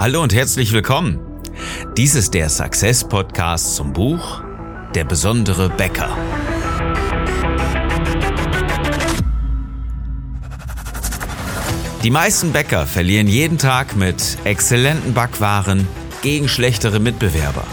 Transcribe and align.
Hallo 0.00 0.22
und 0.22 0.32
herzlich 0.32 0.72
willkommen. 0.72 1.18
Dies 1.96 2.14
ist 2.14 2.32
der 2.32 2.48
Success 2.48 3.02
Podcast 3.02 3.74
zum 3.74 3.92
Buch 3.92 4.40
Der 4.94 5.02
besondere 5.02 5.68
Bäcker. 5.70 6.16
Die 12.04 12.12
meisten 12.12 12.52
Bäcker 12.52 12.86
verlieren 12.86 13.26
jeden 13.26 13.58
Tag 13.58 13.96
mit 13.96 14.38
exzellenten 14.44 15.14
Backwaren 15.14 15.88
gegen 16.22 16.46
schlechtere 16.46 17.00
Mitbewerber. 17.00 17.64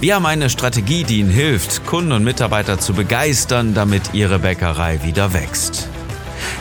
Wir 0.00 0.14
haben 0.14 0.24
eine 0.24 0.48
Strategie, 0.48 1.04
die 1.04 1.20
Ihnen 1.20 1.30
hilft, 1.30 1.84
Kunden 1.84 2.12
und 2.12 2.24
Mitarbeiter 2.24 2.78
zu 2.78 2.94
begeistern, 2.94 3.74
damit 3.74 4.14
Ihre 4.14 4.38
Bäckerei 4.38 5.02
wieder 5.04 5.34
wächst. 5.34 5.90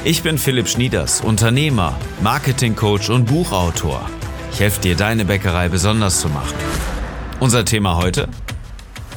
Ich 0.04 0.24
bin 0.24 0.38
Philipp 0.38 0.68
Schnieders, 0.68 1.22
Unternehmer, 1.22 1.98
Marketingcoach 2.22 3.10
und 3.10 3.28
Buchautor. 3.28 4.10
Ich 4.54 4.60
helfe 4.60 4.82
dir, 4.82 4.96
deine 4.96 5.26
Bäckerei 5.26 5.68
besonders 5.68 6.22
zu 6.22 6.30
machen. 6.30 6.54
Unser 7.40 7.66
Thema 7.66 7.98
heute? 7.98 8.30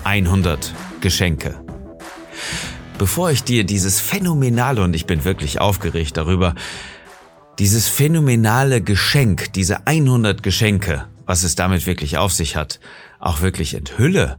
100 0.02 0.72
Geschenke. 1.02 1.60
Bevor 2.96 3.30
ich 3.30 3.44
dir 3.44 3.64
dieses 3.64 4.00
phänomenale, 4.00 4.82
und 4.82 4.94
ich 4.94 5.04
bin 5.04 5.24
wirklich 5.24 5.60
aufgeregt 5.60 6.16
darüber, 6.16 6.54
dieses 7.58 7.86
phänomenale 7.86 8.80
Geschenk, 8.80 9.52
diese 9.52 9.86
100 9.86 10.42
Geschenke, 10.42 11.06
was 11.26 11.42
es 11.44 11.54
damit 11.54 11.86
wirklich 11.86 12.16
auf 12.16 12.32
sich 12.32 12.56
hat, 12.56 12.80
auch 13.20 13.42
wirklich 13.42 13.74
enthülle, 13.74 14.38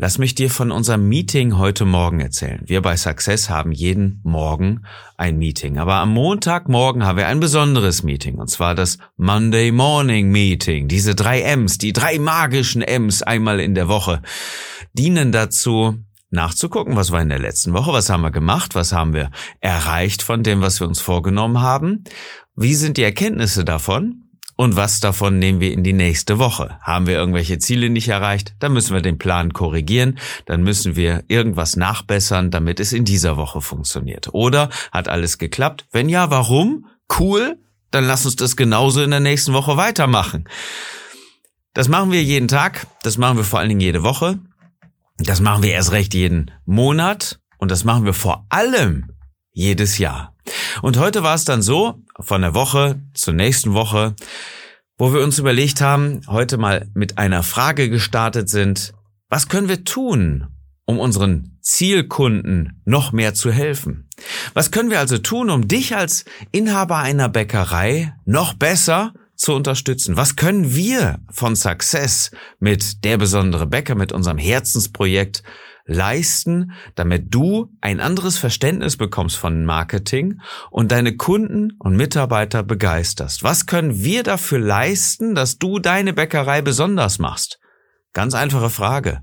Lass 0.00 0.16
mich 0.18 0.36
dir 0.36 0.48
von 0.48 0.70
unserem 0.70 1.08
Meeting 1.08 1.58
heute 1.58 1.84
Morgen 1.84 2.20
erzählen. 2.20 2.62
Wir 2.64 2.82
bei 2.82 2.96
Success 2.96 3.50
haben 3.50 3.72
jeden 3.72 4.20
Morgen 4.22 4.84
ein 5.16 5.38
Meeting. 5.38 5.76
Aber 5.76 5.96
am 5.96 6.14
Montagmorgen 6.14 7.04
haben 7.04 7.18
wir 7.18 7.26
ein 7.26 7.40
besonderes 7.40 8.04
Meeting. 8.04 8.36
Und 8.36 8.48
zwar 8.48 8.76
das 8.76 8.98
Monday 9.16 9.72
Morning 9.72 10.30
Meeting. 10.30 10.86
Diese 10.86 11.16
drei 11.16 11.40
M's, 11.40 11.78
die 11.78 11.92
drei 11.92 12.20
magischen 12.20 12.80
M's 12.80 13.24
einmal 13.24 13.58
in 13.58 13.74
der 13.74 13.88
Woche, 13.88 14.22
dienen 14.92 15.32
dazu, 15.32 15.98
nachzugucken, 16.30 16.94
was 16.94 17.10
war 17.10 17.20
in 17.20 17.30
der 17.30 17.40
letzten 17.40 17.72
Woche, 17.72 17.92
was 17.92 18.08
haben 18.08 18.22
wir 18.22 18.30
gemacht, 18.30 18.76
was 18.76 18.92
haben 18.92 19.14
wir 19.14 19.32
erreicht 19.60 20.22
von 20.22 20.44
dem, 20.44 20.60
was 20.60 20.78
wir 20.78 20.86
uns 20.86 21.00
vorgenommen 21.00 21.60
haben, 21.60 22.04
wie 22.54 22.76
sind 22.76 22.98
die 22.98 23.02
Erkenntnisse 23.02 23.64
davon 23.64 24.27
und 24.60 24.74
was 24.74 24.98
davon 24.98 25.38
nehmen 25.38 25.60
wir 25.60 25.72
in 25.72 25.84
die 25.84 25.92
nächste 25.92 26.40
Woche? 26.40 26.80
Haben 26.82 27.06
wir 27.06 27.14
irgendwelche 27.14 27.60
Ziele 27.60 27.90
nicht 27.90 28.08
erreicht? 28.08 28.56
Dann 28.58 28.72
müssen 28.72 28.92
wir 28.92 29.00
den 29.00 29.16
Plan 29.16 29.52
korrigieren. 29.52 30.18
Dann 30.46 30.64
müssen 30.64 30.96
wir 30.96 31.22
irgendwas 31.28 31.76
nachbessern, 31.76 32.50
damit 32.50 32.80
es 32.80 32.92
in 32.92 33.04
dieser 33.04 33.36
Woche 33.36 33.60
funktioniert. 33.60 34.34
Oder 34.34 34.68
hat 34.90 35.06
alles 35.06 35.38
geklappt? 35.38 35.86
Wenn 35.92 36.08
ja, 36.08 36.32
warum? 36.32 36.86
Cool. 37.20 37.60
Dann 37.92 38.04
lass 38.04 38.26
uns 38.26 38.34
das 38.34 38.56
genauso 38.56 39.00
in 39.00 39.12
der 39.12 39.20
nächsten 39.20 39.52
Woche 39.52 39.76
weitermachen. 39.76 40.48
Das 41.72 41.86
machen 41.86 42.10
wir 42.10 42.24
jeden 42.24 42.48
Tag. 42.48 42.88
Das 43.04 43.16
machen 43.16 43.36
wir 43.36 43.44
vor 43.44 43.60
allen 43.60 43.68
Dingen 43.68 43.80
jede 43.80 44.02
Woche. 44.02 44.40
Das 45.18 45.40
machen 45.40 45.62
wir 45.62 45.70
erst 45.70 45.92
recht 45.92 46.14
jeden 46.14 46.50
Monat. 46.64 47.38
Und 47.58 47.70
das 47.70 47.84
machen 47.84 48.04
wir 48.04 48.12
vor 48.12 48.44
allem 48.48 49.12
jedes 49.52 49.98
Jahr. 49.98 50.34
Und 50.82 50.98
heute 50.98 51.22
war 51.22 51.34
es 51.34 51.44
dann 51.44 51.62
so, 51.62 52.02
von 52.20 52.42
der 52.42 52.54
Woche 52.54 53.00
zur 53.14 53.34
nächsten 53.34 53.74
Woche, 53.74 54.14
wo 54.96 55.12
wir 55.12 55.22
uns 55.22 55.38
überlegt 55.38 55.80
haben, 55.80 56.22
heute 56.26 56.58
mal 56.58 56.88
mit 56.94 57.18
einer 57.18 57.42
Frage 57.42 57.88
gestartet 57.88 58.48
sind, 58.48 58.92
was 59.28 59.48
können 59.48 59.68
wir 59.68 59.84
tun, 59.84 60.48
um 60.86 60.98
unseren 60.98 61.58
Zielkunden 61.60 62.80
noch 62.84 63.12
mehr 63.12 63.34
zu 63.34 63.52
helfen? 63.52 64.08
Was 64.54 64.70
können 64.70 64.90
wir 64.90 64.98
also 64.98 65.18
tun, 65.18 65.50
um 65.50 65.68
dich 65.68 65.94
als 65.94 66.24
Inhaber 66.50 66.96
einer 66.96 67.28
Bäckerei 67.28 68.14
noch 68.24 68.54
besser 68.54 69.12
zu 69.36 69.54
unterstützen? 69.54 70.16
Was 70.16 70.34
können 70.34 70.74
wir 70.74 71.20
von 71.30 71.54
Success 71.54 72.30
mit 72.58 73.04
der 73.04 73.18
besondere 73.18 73.66
Bäcker, 73.66 73.94
mit 73.94 74.12
unserem 74.12 74.38
Herzensprojekt 74.38 75.42
leisten, 75.88 76.72
damit 76.94 77.34
du 77.34 77.72
ein 77.80 77.98
anderes 77.98 78.38
Verständnis 78.38 78.96
bekommst 78.96 79.36
von 79.36 79.64
Marketing 79.64 80.40
und 80.70 80.92
deine 80.92 81.16
Kunden 81.16 81.72
und 81.80 81.96
Mitarbeiter 81.96 82.62
begeisterst? 82.62 83.42
Was 83.42 83.66
können 83.66 84.04
wir 84.04 84.22
dafür 84.22 84.60
leisten, 84.60 85.34
dass 85.34 85.58
du 85.58 85.80
deine 85.80 86.12
Bäckerei 86.12 86.62
besonders 86.62 87.18
machst? 87.18 87.58
Ganz 88.12 88.34
einfache 88.34 88.70
Frage. 88.70 89.22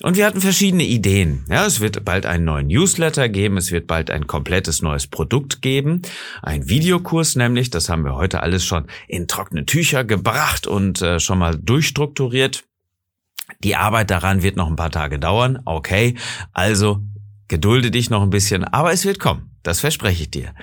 Und 0.00 0.16
wir 0.16 0.26
hatten 0.26 0.40
verschiedene 0.40 0.84
Ideen. 0.84 1.44
Ja, 1.50 1.66
es 1.66 1.80
wird 1.80 2.04
bald 2.04 2.24
einen 2.24 2.44
neuen 2.44 2.68
Newsletter 2.68 3.28
geben, 3.28 3.56
es 3.56 3.72
wird 3.72 3.88
bald 3.88 4.12
ein 4.12 4.28
komplettes 4.28 4.80
neues 4.80 5.08
Produkt 5.08 5.60
geben, 5.60 6.02
ein 6.40 6.68
Videokurs 6.68 7.34
nämlich, 7.34 7.70
das 7.70 7.88
haben 7.88 8.04
wir 8.04 8.14
heute 8.14 8.42
alles 8.42 8.64
schon 8.64 8.86
in 9.08 9.26
trockene 9.26 9.66
Tücher 9.66 10.04
gebracht 10.04 10.68
und 10.68 11.02
äh, 11.02 11.18
schon 11.18 11.38
mal 11.38 11.58
durchstrukturiert. 11.58 12.67
Die 13.62 13.76
Arbeit 13.76 14.10
daran 14.10 14.42
wird 14.42 14.56
noch 14.56 14.68
ein 14.68 14.76
paar 14.76 14.90
Tage 14.90 15.18
dauern. 15.18 15.60
Okay, 15.64 16.16
also 16.52 17.02
gedulde 17.48 17.90
dich 17.90 18.10
noch 18.10 18.22
ein 18.22 18.30
bisschen, 18.30 18.64
aber 18.64 18.92
es 18.92 19.04
wird 19.04 19.18
kommen. 19.18 19.50
Das 19.62 19.80
verspreche 19.80 20.22
ich 20.22 20.30
dir. 20.30 20.54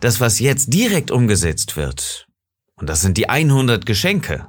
Das, 0.00 0.20
was 0.20 0.38
jetzt 0.38 0.72
direkt 0.72 1.10
umgesetzt 1.10 1.76
wird, 1.76 2.28
und 2.76 2.88
das 2.88 3.02
sind 3.02 3.18
die 3.18 3.28
100 3.28 3.84
Geschenke, 3.86 4.46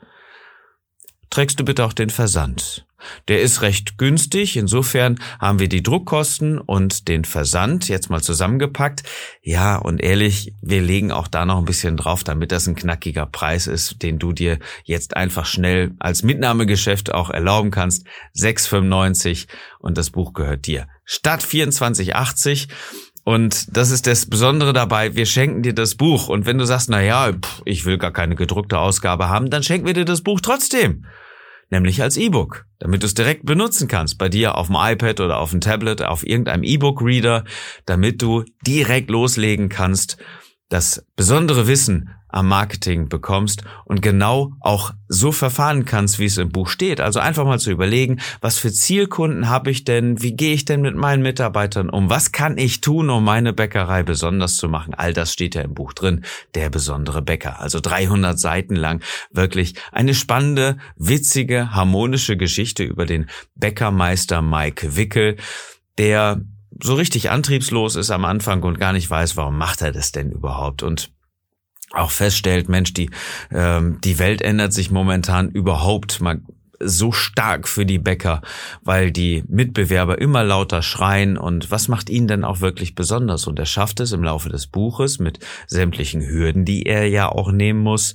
trägst 1.30 1.58
du 1.60 1.64
bitte 1.64 1.84
auch 1.84 1.92
den 1.92 2.10
Versand. 2.10 2.86
Der 3.28 3.40
ist 3.40 3.62
recht 3.62 3.98
günstig. 3.98 4.56
Insofern 4.56 5.18
haben 5.38 5.58
wir 5.58 5.68
die 5.68 5.82
Druckkosten 5.82 6.58
und 6.58 7.08
den 7.08 7.24
Versand 7.24 7.88
jetzt 7.88 8.10
mal 8.10 8.22
zusammengepackt. 8.22 9.02
Ja, 9.42 9.76
und 9.76 10.02
ehrlich, 10.02 10.54
wir 10.60 10.80
legen 10.80 11.12
auch 11.12 11.28
da 11.28 11.44
noch 11.44 11.58
ein 11.58 11.64
bisschen 11.64 11.96
drauf, 11.96 12.24
damit 12.24 12.52
das 12.52 12.66
ein 12.66 12.74
knackiger 12.74 13.26
Preis 13.26 13.66
ist, 13.66 14.02
den 14.02 14.18
du 14.18 14.32
dir 14.32 14.58
jetzt 14.84 15.16
einfach 15.16 15.46
schnell 15.46 15.92
als 15.98 16.22
Mitnahmegeschäft 16.22 17.12
auch 17.12 17.30
erlauben 17.30 17.70
kannst. 17.70 18.06
6,95 18.36 19.46
und 19.78 19.96
das 19.96 20.10
Buch 20.10 20.32
gehört 20.32 20.66
dir. 20.66 20.86
Statt 21.04 21.42
24,80 21.42 22.68
und 23.24 23.76
das 23.76 23.90
ist 23.90 24.06
das 24.06 24.26
Besondere 24.26 24.72
dabei, 24.72 25.14
wir 25.14 25.26
schenken 25.26 25.62
dir 25.62 25.74
das 25.74 25.94
Buch. 25.94 26.28
Und 26.28 26.46
wenn 26.46 26.58
du 26.58 26.64
sagst, 26.64 26.88
na 26.90 27.02
ja, 27.02 27.30
ich 27.64 27.84
will 27.84 27.98
gar 27.98 28.12
keine 28.12 28.34
gedruckte 28.34 28.78
Ausgabe 28.78 29.28
haben, 29.28 29.50
dann 29.50 29.62
schenken 29.62 29.86
wir 29.86 29.94
dir 29.94 30.04
das 30.04 30.22
Buch 30.22 30.40
trotzdem. 30.40 31.04
nämlich 31.70 32.02
als 32.02 32.16
E-Book, 32.16 32.66
damit 32.78 33.02
du 33.02 33.06
es 33.06 33.14
direkt 33.14 33.46
benutzen 33.46 33.86
kannst, 33.86 34.18
bei 34.18 34.28
dir 34.28 34.56
auf 34.56 34.66
dem 34.66 34.76
iPad 34.76 35.20
oder 35.20 35.38
auf 35.38 35.50
dem 35.50 35.60
Tablet, 35.60 36.02
auf 36.02 36.26
irgendeinem 36.26 36.64
E-Book-Reader, 36.64 37.44
damit 37.86 38.20
du 38.22 38.44
direkt 38.66 39.08
loslegen 39.08 39.68
kannst, 39.68 40.16
das 40.70 41.04
besondere 41.16 41.66
Wissen 41.66 42.10
am 42.32 42.46
Marketing 42.46 43.08
bekommst 43.08 43.64
und 43.84 44.02
genau 44.02 44.52
auch 44.60 44.92
so 45.08 45.32
verfahren 45.32 45.84
kannst, 45.84 46.20
wie 46.20 46.26
es 46.26 46.38
im 46.38 46.50
Buch 46.50 46.68
steht. 46.68 47.00
Also 47.00 47.18
einfach 47.18 47.44
mal 47.44 47.58
zu 47.58 47.72
überlegen, 47.72 48.20
was 48.40 48.58
für 48.58 48.72
Zielkunden 48.72 49.48
habe 49.48 49.72
ich 49.72 49.82
denn? 49.82 50.22
Wie 50.22 50.36
gehe 50.36 50.54
ich 50.54 50.64
denn 50.64 50.80
mit 50.80 50.94
meinen 50.94 51.22
Mitarbeitern 51.22 51.90
um? 51.90 52.08
Was 52.08 52.30
kann 52.30 52.56
ich 52.56 52.80
tun, 52.80 53.10
um 53.10 53.24
meine 53.24 53.52
Bäckerei 53.52 54.04
besonders 54.04 54.56
zu 54.56 54.68
machen? 54.68 54.94
All 54.94 55.12
das 55.12 55.32
steht 55.32 55.56
ja 55.56 55.62
im 55.62 55.74
Buch 55.74 55.92
drin. 55.92 56.24
Der 56.54 56.70
besondere 56.70 57.20
Bäcker. 57.20 57.60
Also 57.60 57.80
300 57.80 58.38
Seiten 58.38 58.76
lang. 58.76 59.02
Wirklich 59.32 59.74
eine 59.90 60.14
spannende, 60.14 60.78
witzige, 60.96 61.74
harmonische 61.74 62.36
Geschichte 62.36 62.84
über 62.84 63.06
den 63.06 63.28
Bäckermeister 63.56 64.40
Mike 64.40 64.96
Wickel, 64.96 65.36
der 65.98 66.40
so 66.82 66.94
richtig 66.94 67.30
antriebslos 67.30 67.96
ist 67.96 68.10
am 68.10 68.24
Anfang 68.24 68.62
und 68.62 68.78
gar 68.78 68.92
nicht 68.92 69.08
weiß, 69.08 69.36
warum 69.36 69.58
macht 69.58 69.82
er 69.82 69.92
das 69.92 70.12
denn 70.12 70.30
überhaupt? 70.30 70.82
Und 70.82 71.12
auch 71.92 72.10
feststellt, 72.10 72.68
Mensch, 72.68 72.94
die, 72.94 73.10
ähm, 73.50 74.00
die 74.02 74.18
Welt 74.18 74.42
ändert 74.42 74.72
sich 74.72 74.90
momentan 74.90 75.50
überhaupt 75.50 76.20
mal 76.20 76.40
so 76.82 77.12
stark 77.12 77.68
für 77.68 77.84
die 77.84 77.98
Bäcker, 77.98 78.40
weil 78.82 79.10
die 79.12 79.44
Mitbewerber 79.48 80.18
immer 80.18 80.42
lauter 80.42 80.82
schreien. 80.82 81.36
Und 81.36 81.70
was 81.70 81.88
macht 81.88 82.08
ihn 82.08 82.26
denn 82.26 82.44
auch 82.44 82.60
wirklich 82.60 82.94
besonders? 82.94 83.46
Und 83.46 83.58
er 83.58 83.66
schafft 83.66 84.00
es 84.00 84.12
im 84.12 84.24
Laufe 84.24 84.48
des 84.48 84.66
Buches 84.66 85.18
mit 85.18 85.40
sämtlichen 85.66 86.26
Hürden, 86.26 86.64
die 86.64 86.86
er 86.86 87.06
ja 87.06 87.28
auch 87.28 87.52
nehmen 87.52 87.80
muss, 87.80 88.14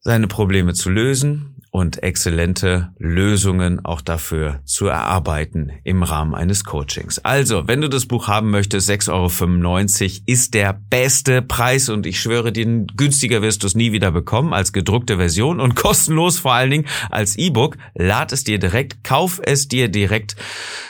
seine 0.00 0.26
Probleme 0.26 0.74
zu 0.74 0.90
lösen 0.90 1.59
und 1.70 2.02
exzellente 2.02 2.92
Lösungen 2.98 3.84
auch 3.84 4.00
dafür 4.00 4.60
zu 4.64 4.88
erarbeiten 4.88 5.72
im 5.84 6.02
Rahmen 6.02 6.34
eines 6.34 6.64
Coachings. 6.64 7.20
Also, 7.20 7.68
wenn 7.68 7.80
du 7.80 7.88
das 7.88 8.06
Buch 8.06 8.26
haben 8.26 8.50
möchtest, 8.50 8.90
6,95 8.90 10.02
Euro 10.02 10.22
ist 10.26 10.54
der 10.54 10.72
beste 10.72 11.42
Preis 11.42 11.88
und 11.88 12.06
ich 12.06 12.20
schwöre 12.20 12.52
dir, 12.52 12.66
günstiger 12.96 13.40
wirst 13.42 13.62
du 13.62 13.68
es 13.68 13.76
nie 13.76 13.92
wieder 13.92 14.10
bekommen 14.10 14.52
als 14.52 14.72
gedruckte 14.72 15.16
Version 15.16 15.60
und 15.60 15.74
kostenlos 15.76 16.38
vor 16.38 16.54
allen 16.54 16.70
Dingen 16.70 16.86
als 17.08 17.36
E-Book. 17.36 17.76
Lad 17.94 18.32
es 18.32 18.44
dir 18.44 18.58
direkt, 18.58 19.04
kauf 19.04 19.40
es 19.42 19.68
dir 19.68 19.88
direkt. 19.88 20.34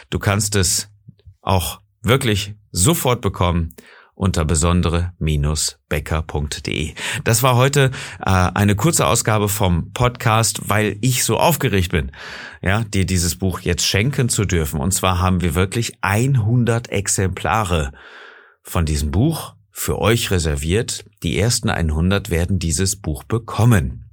Du 0.08 0.18
kannst 0.18 0.56
es 0.56 0.88
auch 1.42 1.80
wirklich 2.02 2.54
sofort 2.72 3.20
bekommen 3.20 3.74
unter 4.20 4.44
besondere-becker.de. 4.44 6.94
Das 7.24 7.42
war 7.42 7.56
heute 7.56 7.90
äh, 8.20 8.30
eine 8.30 8.76
kurze 8.76 9.06
Ausgabe 9.06 9.48
vom 9.48 9.94
Podcast, 9.94 10.68
weil 10.68 10.98
ich 11.00 11.24
so 11.24 11.38
aufgeregt 11.38 11.92
bin, 11.92 12.12
ja, 12.60 12.84
dir 12.84 13.06
dieses 13.06 13.36
Buch 13.36 13.60
jetzt 13.60 13.86
schenken 13.86 14.28
zu 14.28 14.44
dürfen. 14.44 14.78
Und 14.78 14.92
zwar 14.92 15.20
haben 15.20 15.40
wir 15.40 15.54
wirklich 15.54 15.94
100 16.02 16.90
Exemplare 16.90 17.92
von 18.62 18.84
diesem 18.84 19.10
Buch 19.10 19.54
für 19.70 19.98
euch 19.98 20.30
reserviert. 20.30 21.06
Die 21.22 21.38
ersten 21.38 21.70
100 21.70 22.28
werden 22.28 22.58
dieses 22.58 22.96
Buch 22.96 23.24
bekommen. 23.24 24.09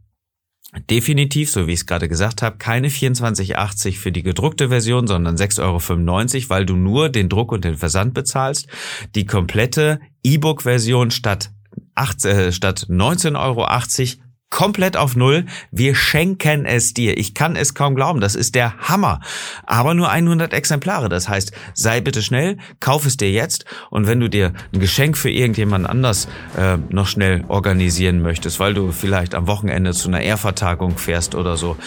Definitiv, 0.90 1.50
so 1.50 1.66
wie 1.66 1.74
ich 1.74 1.80
es 1.80 1.86
gerade 1.86 2.10
gesagt 2.10 2.42
habe, 2.42 2.58
keine 2.58 2.90
24,80 2.90 3.98
für 3.98 4.12
die 4.12 4.22
gedruckte 4.22 4.68
Version, 4.68 5.08
sondern 5.08 5.38
6,95 5.38 5.64
Euro, 5.64 6.50
weil 6.50 6.66
du 6.66 6.76
nur 6.76 7.10
den 7.10 7.30
Druck 7.30 7.54
und 7.54 7.64
den 7.64 7.78
Versand 7.78 8.14
bezahlst. 8.14 8.68
Die 9.16 9.26
komplette 9.26 10.00
E-Book-Version 10.24 11.12
statt, 11.12 11.52
äh, 12.24 12.52
statt 12.52 12.88
19,80 12.90 13.40
Euro 13.40 13.64
komplett 14.50 14.98
auf 14.98 15.16
Null. 15.16 15.46
Wir 15.72 15.96
schenken 15.96 16.66
es 16.66 16.94
dir. 16.94 17.18
Ich 17.18 17.34
kann 17.34 17.56
es 17.56 17.74
kaum 17.74 17.96
glauben. 17.96 18.22
Das 18.22 18.36
ist 18.36 18.56
der 18.56 18.78
Hammer. 18.80 19.20
Aber 19.66 19.94
nur 19.94 20.10
100 20.10 20.54
Exemplare. 20.54 21.10
Das 21.10 21.28
heißt, 21.28 21.52
sei 21.74 22.02
bitte 22.02 22.22
schnell, 22.22 22.58
kauf 22.80 23.06
es 23.06 23.18
dir 23.18 23.32
jetzt. 23.32 23.66
Und 23.90 24.08
wenn 24.08 24.20
du 24.20 24.30
dir 24.30 24.54
ein 24.74 24.80
Geschenk 24.80 25.18
für 25.18 25.30
irgendjemand 25.30 25.88
anders 25.88 26.28
äh, 26.58 26.78
noch 26.90 27.08
schnell 27.08 27.44
organisieren 27.48 28.22
möchtest, 28.22 28.60
weil 28.60 28.74
du 28.74 28.92
vielleicht 28.92 29.36
am 29.36 29.48
Wochenende 29.48 29.94
zu 29.94 30.08
einer 30.08 30.22
Ehrvertagung 30.22 30.98
fährst 30.98 31.36
oder 31.36 31.58
so, 31.58 31.78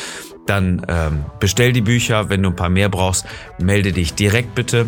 dann 0.46 0.84
ähm, 0.88 1.24
bestell 1.38 1.72
die 1.72 1.80
Bücher. 1.80 2.28
Wenn 2.28 2.42
du 2.42 2.50
ein 2.50 2.56
paar 2.56 2.70
mehr 2.70 2.88
brauchst, 2.88 3.24
melde 3.58 3.92
dich 3.92 4.14
direkt 4.14 4.54
bitte 4.54 4.86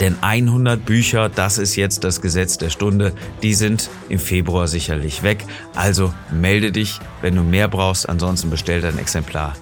denn 0.00 0.16
100 0.20 0.84
Bücher, 0.84 1.28
das 1.28 1.58
ist 1.58 1.76
jetzt 1.76 2.04
das 2.04 2.20
Gesetz 2.20 2.58
der 2.58 2.70
Stunde, 2.70 3.12
die 3.42 3.54
sind 3.54 3.90
im 4.08 4.18
Februar 4.18 4.68
sicherlich 4.68 5.22
weg. 5.22 5.44
Also 5.74 6.14
melde 6.30 6.72
dich, 6.72 7.00
wenn 7.20 7.34
du 7.34 7.42
mehr 7.42 7.68
brauchst. 7.68 8.08
Ansonsten 8.08 8.50
bestell 8.50 8.80
dein 8.80 8.98
Exemplar 8.98 9.54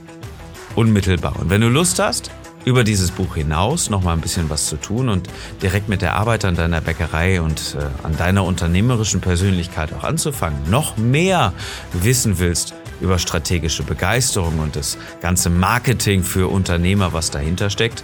unmittelbar. 0.74 1.36
Und 1.40 1.50
wenn 1.50 1.62
du 1.62 1.68
Lust 1.68 1.98
hast, 1.98 2.30
über 2.66 2.82
dieses 2.82 3.12
Buch 3.12 3.36
hinaus 3.36 3.90
noch 3.90 4.02
mal 4.02 4.12
ein 4.12 4.20
bisschen 4.20 4.50
was 4.50 4.66
zu 4.66 4.76
tun 4.76 5.08
und 5.08 5.28
direkt 5.62 5.88
mit 5.88 6.02
der 6.02 6.16
Arbeit 6.16 6.44
an 6.44 6.56
deiner 6.56 6.80
Bäckerei 6.80 7.40
und 7.40 7.76
äh, 7.78 8.04
an 8.04 8.16
deiner 8.16 8.44
unternehmerischen 8.44 9.20
Persönlichkeit 9.20 9.92
auch 9.92 10.02
anzufangen, 10.02 10.68
noch 10.68 10.96
mehr 10.96 11.52
wissen 11.92 12.40
willst 12.40 12.74
über 13.00 13.20
strategische 13.20 13.84
Begeisterung 13.84 14.58
und 14.58 14.74
das 14.74 14.98
ganze 15.22 15.48
Marketing 15.48 16.24
für 16.24 16.50
Unternehmer, 16.50 17.12
was 17.12 17.30
dahinter 17.30 17.70
steckt, 17.70 18.02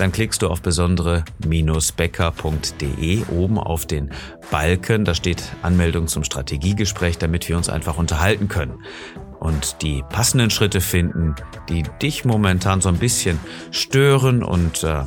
dann 0.00 0.12
klickst 0.12 0.40
du 0.40 0.48
auf 0.48 0.62
besondere-becker.de 0.62 3.24
oben 3.26 3.58
auf 3.58 3.84
den 3.84 4.10
Balken. 4.50 5.04
Da 5.04 5.14
steht 5.14 5.42
Anmeldung 5.60 6.06
zum 6.06 6.24
Strategiegespräch, 6.24 7.18
damit 7.18 7.46
wir 7.50 7.58
uns 7.58 7.68
einfach 7.68 7.98
unterhalten 7.98 8.48
können 8.48 8.82
und 9.40 9.82
die 9.82 10.02
passenden 10.08 10.48
Schritte 10.48 10.80
finden, 10.80 11.34
die 11.68 11.82
dich 12.00 12.24
momentan 12.24 12.80
so 12.80 12.88
ein 12.88 12.96
bisschen 12.96 13.38
stören 13.70 14.42
und 14.42 14.84
äh, 14.84 15.02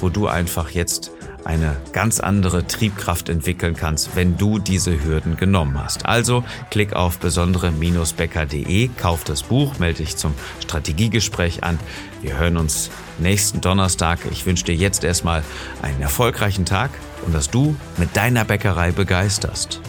wo 0.00 0.08
du 0.08 0.26
einfach 0.28 0.70
jetzt 0.70 1.10
eine 1.44 1.76
ganz 1.92 2.20
andere 2.20 2.66
Triebkraft 2.66 3.28
entwickeln 3.28 3.74
kannst, 3.74 4.16
wenn 4.16 4.36
du 4.36 4.58
diese 4.58 5.02
Hürden 5.02 5.36
genommen 5.36 5.82
hast. 5.82 6.04
Also 6.04 6.44
klick 6.70 6.92
auf 6.92 7.18
besondere-becker.de, 7.18 8.90
kauf 8.96 9.24
das 9.24 9.44
Buch, 9.44 9.78
melde 9.78 10.02
dich 10.02 10.16
zum 10.16 10.34
Strategiegespräch 10.60 11.64
an. 11.64 11.78
Wir 12.20 12.38
hören 12.38 12.56
uns 12.56 12.90
nächsten 13.18 13.60
Donnerstag. 13.60 14.20
Ich 14.30 14.44
wünsche 14.46 14.64
dir 14.64 14.74
jetzt 14.74 15.04
erstmal 15.04 15.42
einen 15.80 16.02
erfolgreichen 16.02 16.64
Tag 16.64 16.90
und 17.24 17.34
dass 17.34 17.50
du 17.50 17.76
mit 17.96 18.16
deiner 18.16 18.44
Bäckerei 18.44 18.92
begeisterst. 18.92 19.80